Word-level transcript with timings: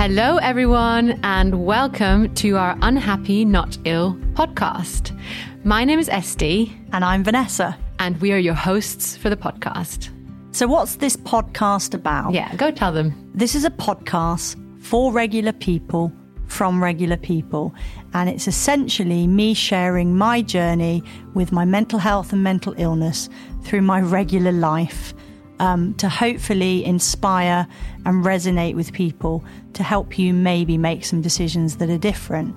Hello, 0.00 0.38
everyone, 0.38 1.20
and 1.24 1.66
welcome 1.66 2.34
to 2.36 2.56
our 2.56 2.74
Unhappy 2.80 3.44
Not 3.44 3.76
Ill 3.84 4.14
podcast. 4.32 5.14
My 5.62 5.84
name 5.84 5.98
is 5.98 6.08
Este. 6.08 6.70
And 6.94 7.04
I'm 7.04 7.22
Vanessa. 7.22 7.76
And 7.98 8.18
we 8.22 8.32
are 8.32 8.38
your 8.38 8.54
hosts 8.54 9.18
for 9.18 9.28
the 9.28 9.36
podcast. 9.36 10.08
So, 10.52 10.66
what's 10.66 10.96
this 10.96 11.18
podcast 11.18 11.92
about? 11.92 12.32
Yeah, 12.32 12.56
go 12.56 12.70
tell 12.70 12.92
them. 12.92 13.30
This 13.34 13.54
is 13.54 13.66
a 13.66 13.70
podcast 13.70 14.56
for 14.82 15.12
regular 15.12 15.52
people 15.52 16.10
from 16.46 16.82
regular 16.82 17.18
people. 17.18 17.74
And 18.14 18.30
it's 18.30 18.48
essentially 18.48 19.26
me 19.26 19.52
sharing 19.52 20.16
my 20.16 20.40
journey 20.40 21.02
with 21.34 21.52
my 21.52 21.66
mental 21.66 21.98
health 21.98 22.32
and 22.32 22.42
mental 22.42 22.74
illness 22.78 23.28
through 23.64 23.82
my 23.82 24.00
regular 24.00 24.52
life 24.52 25.12
um, 25.60 25.94
to 25.94 26.08
hopefully 26.08 26.84
inspire 26.84 27.68
and 28.04 28.24
resonate 28.24 28.74
with 28.74 28.92
people 28.92 29.44
to 29.74 29.82
help 29.82 30.18
you 30.18 30.32
maybe 30.34 30.76
make 30.76 31.04
some 31.04 31.20
decisions 31.20 31.76
that 31.76 31.90
are 31.90 31.98
different. 31.98 32.56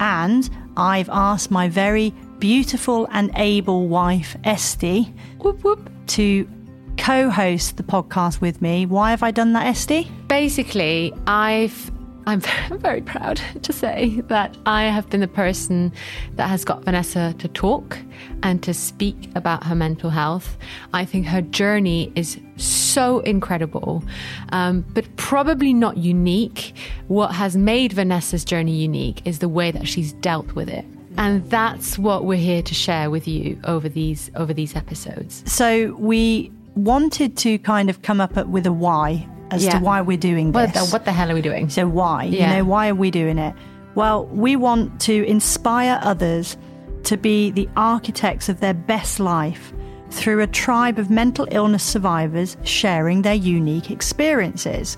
And 0.00 0.48
I've 0.76 1.10
asked 1.10 1.50
my 1.50 1.68
very 1.68 2.14
beautiful 2.38 3.08
and 3.12 3.30
able 3.36 3.88
wife, 3.88 4.36
Este, 4.44 5.12
whoop, 5.40 5.62
whoop, 5.62 5.90
to 6.08 6.48
co 6.96 7.28
host 7.28 7.76
the 7.76 7.82
podcast 7.82 8.40
with 8.40 8.62
me. 8.62 8.86
Why 8.86 9.10
have 9.10 9.22
I 9.22 9.30
done 9.30 9.52
that, 9.52 9.66
Este? 9.66 10.08
Basically, 10.28 11.12
I've 11.26 11.90
I'm 12.26 12.40
very 12.78 13.02
proud 13.02 13.40
to 13.62 13.72
say 13.72 14.20
that 14.28 14.56
I 14.66 14.84
have 14.84 15.08
been 15.10 15.20
the 15.20 15.28
person 15.28 15.92
that 16.36 16.48
has 16.48 16.64
got 16.64 16.84
Vanessa 16.84 17.34
to 17.38 17.48
talk 17.48 17.98
and 18.42 18.62
to 18.62 18.72
speak 18.72 19.30
about 19.34 19.64
her 19.64 19.74
mental 19.74 20.10
health. 20.10 20.56
I 20.92 21.04
think 21.04 21.26
her 21.26 21.42
journey 21.42 22.12
is 22.14 22.40
so 22.56 23.20
incredible, 23.20 24.02
um, 24.50 24.84
but 24.94 25.04
probably 25.16 25.72
not 25.72 25.96
unique. 25.96 26.74
What 27.08 27.32
has 27.32 27.56
made 27.56 27.92
Vanessa's 27.92 28.44
journey 28.44 28.72
unique 28.72 29.26
is 29.26 29.40
the 29.40 29.48
way 29.48 29.70
that 29.70 29.86
she's 29.86 30.12
dealt 30.14 30.54
with 30.54 30.68
it. 30.68 30.84
And 31.16 31.48
that's 31.48 31.96
what 31.96 32.24
we're 32.24 32.38
here 32.38 32.62
to 32.62 32.74
share 32.74 33.08
with 33.08 33.28
you 33.28 33.58
over 33.64 33.88
these 33.88 34.32
over 34.34 34.52
these 34.52 34.74
episodes. 34.74 35.44
So 35.46 35.94
we 35.94 36.50
wanted 36.74 37.36
to 37.38 37.58
kind 37.58 37.88
of 37.88 38.02
come 38.02 38.20
up 38.20 38.34
with 38.48 38.66
a 38.66 38.72
why 38.72 39.28
as 39.50 39.64
yeah. 39.64 39.78
to 39.78 39.84
why 39.84 40.00
we're 40.00 40.16
doing 40.16 40.52
this. 40.52 40.74
What 40.74 40.74
the, 40.74 40.90
what 40.90 41.04
the, 41.04 41.12
hell 41.12 41.30
are 41.30 41.34
we 41.34 41.42
doing? 41.42 41.68
So 41.68 41.86
why? 41.86 42.24
Yeah. 42.24 42.50
You 42.50 42.56
know, 42.56 42.64
why 42.64 42.88
are 42.88 42.94
we 42.94 43.10
doing 43.10 43.38
it? 43.38 43.54
Well, 43.94 44.26
we 44.26 44.56
want 44.56 45.00
to 45.02 45.24
inspire 45.26 46.00
others 46.02 46.56
to 47.04 47.16
be 47.16 47.50
the 47.50 47.68
architects 47.76 48.48
of 48.48 48.60
their 48.60 48.74
best 48.74 49.20
life 49.20 49.72
through 50.10 50.40
a 50.40 50.46
tribe 50.46 50.98
of 50.98 51.10
mental 51.10 51.46
illness 51.50 51.82
survivors 51.82 52.56
sharing 52.64 53.22
their 53.22 53.34
unique 53.34 53.90
experiences. 53.90 54.96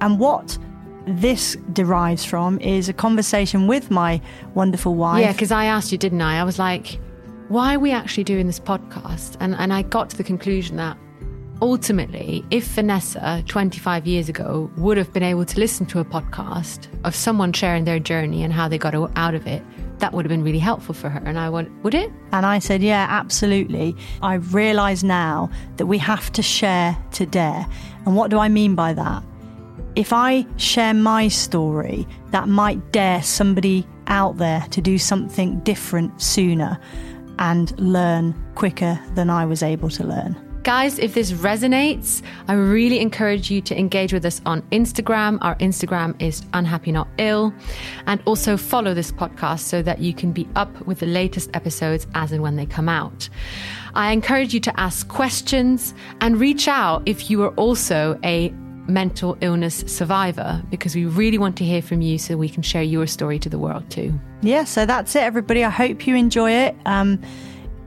And 0.00 0.18
what 0.18 0.58
this 1.06 1.56
derives 1.72 2.24
from 2.24 2.60
is 2.60 2.88
a 2.88 2.92
conversation 2.92 3.66
with 3.66 3.90
my 3.90 4.20
wonderful 4.54 4.94
wife. 4.94 5.22
Yeah, 5.22 5.32
because 5.32 5.52
I 5.52 5.66
asked 5.66 5.92
you, 5.92 5.98
didn't 5.98 6.20
I? 6.20 6.40
I 6.40 6.44
was 6.44 6.58
like, 6.58 6.98
why 7.48 7.74
are 7.74 7.78
we 7.78 7.92
actually 7.92 8.24
doing 8.24 8.46
this 8.46 8.60
podcast? 8.60 9.36
And 9.40 9.54
and 9.54 9.72
I 9.72 9.82
got 9.82 10.10
to 10.10 10.16
the 10.16 10.24
conclusion 10.24 10.76
that 10.76 10.98
ultimately, 11.60 12.44
if 12.50 12.64
Vanessa 12.64 13.42
25 13.46 14.06
years 14.06 14.28
ago 14.28 14.70
would 14.76 14.96
have 14.96 15.12
been 15.12 15.22
able 15.22 15.44
to 15.44 15.58
listen 15.58 15.86
to 15.86 16.00
a 16.00 16.04
podcast 16.04 16.88
of 17.04 17.14
someone 17.14 17.52
sharing 17.52 17.84
their 17.84 17.98
journey 17.98 18.42
and 18.42 18.52
how 18.52 18.68
they 18.68 18.78
got 18.78 18.94
out 19.16 19.34
of 19.34 19.46
it, 19.46 19.62
that 19.98 20.12
would 20.12 20.24
have 20.24 20.30
been 20.30 20.44
really 20.44 20.58
helpful 20.58 20.94
for 20.94 21.08
her. 21.08 21.20
And 21.24 21.38
I 21.38 21.48
went, 21.50 21.70
would 21.82 21.94
it? 21.94 22.12
And 22.32 22.46
I 22.46 22.60
said, 22.60 22.82
yeah, 22.82 23.06
absolutely. 23.10 23.96
I 24.22 24.34
realise 24.34 25.02
now 25.02 25.50
that 25.76 25.86
we 25.86 25.98
have 25.98 26.30
to 26.32 26.42
share 26.42 26.96
to 27.12 27.26
dare. 27.26 27.66
And 28.06 28.14
what 28.14 28.30
do 28.30 28.38
I 28.38 28.48
mean 28.48 28.74
by 28.74 28.92
that? 28.92 29.22
If 29.96 30.12
I 30.12 30.46
share 30.56 30.94
my 30.94 31.28
story, 31.28 32.06
that 32.30 32.48
might 32.48 32.92
dare 32.92 33.22
somebody 33.22 33.86
out 34.06 34.36
there 34.36 34.64
to 34.70 34.80
do 34.80 34.98
something 34.98 35.58
different 35.60 36.22
sooner 36.22 36.78
and 37.40 37.78
learn 37.80 38.34
quicker 38.54 39.00
than 39.14 39.30
I 39.30 39.44
was 39.44 39.62
able 39.62 39.90
to 39.90 40.04
learn. 40.04 40.47
Guys, 40.64 40.98
if 40.98 41.14
this 41.14 41.32
resonates, 41.32 42.22
I 42.46 42.54
really 42.54 42.98
encourage 42.98 43.50
you 43.50 43.60
to 43.62 43.78
engage 43.78 44.12
with 44.12 44.24
us 44.24 44.40
on 44.44 44.62
Instagram. 44.70 45.38
Our 45.40 45.54
Instagram 45.56 46.20
is 46.20 46.42
unhappy 46.52 46.92
not 46.92 47.08
ill. 47.18 47.54
And 48.06 48.20
also 48.26 48.56
follow 48.56 48.92
this 48.92 49.12
podcast 49.12 49.60
so 49.60 49.82
that 49.82 50.00
you 50.00 50.12
can 50.12 50.32
be 50.32 50.48
up 50.56 50.86
with 50.86 50.98
the 50.98 51.06
latest 51.06 51.50
episodes 51.54 52.06
as 52.14 52.32
and 52.32 52.42
when 52.42 52.56
they 52.56 52.66
come 52.66 52.88
out. 52.88 53.28
I 53.94 54.12
encourage 54.12 54.52
you 54.52 54.60
to 54.60 54.80
ask 54.80 55.08
questions 55.08 55.94
and 56.20 56.38
reach 56.38 56.68
out 56.68 57.02
if 57.06 57.30
you 57.30 57.42
are 57.44 57.54
also 57.54 58.18
a 58.24 58.50
mental 58.88 59.36
illness 59.40 59.84
survivor 59.86 60.62
because 60.70 60.94
we 60.94 61.04
really 61.04 61.38
want 61.38 61.56
to 61.58 61.64
hear 61.64 61.82
from 61.82 62.00
you 62.00 62.18
so 62.18 62.36
we 62.36 62.48
can 62.48 62.62
share 62.62 62.82
your 62.82 63.06
story 63.06 63.38
to 63.38 63.48
the 63.48 63.58
world 63.58 63.88
too. 63.90 64.18
Yeah, 64.42 64.64
so 64.64 64.86
that's 64.86 65.14
it, 65.14 65.22
everybody. 65.22 65.64
I 65.64 65.70
hope 65.70 66.06
you 66.06 66.16
enjoy 66.16 66.50
it. 66.50 66.76
Um, 66.86 67.20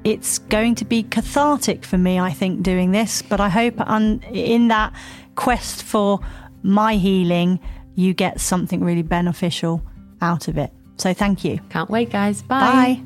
it's 0.04 0.40
going 0.40 0.76
to 0.76 0.86
be 0.86 1.04
cathartic 1.04 1.86
for 1.86 1.98
me, 1.98 2.20
I 2.20 2.32
think, 2.32 2.64
doing 2.64 2.92
this. 2.92 3.22
But 3.22 3.40
I 3.40 3.50
hope 3.50 3.80
un- 3.80 4.22
in 4.32 4.68
that 4.70 4.94
quest 5.36 5.84
for 5.84 6.20
my 6.64 6.96
healing, 6.96 7.60
you 7.96 8.14
get 8.14 8.40
something 8.40 8.84
really 8.84 9.04
beneficial 9.04 9.82
out 10.22 10.48
of 10.48 10.58
it. 10.58 10.72
So 10.98 11.14
thank 11.14 11.44
you. 11.44 11.60
Can't 11.70 11.90
wait, 11.90 12.10
guys. 12.12 12.42
Bye. 12.42 12.60
Bye. 13.00 13.04